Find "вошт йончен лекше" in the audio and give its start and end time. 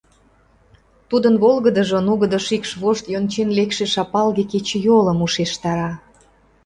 2.81-3.85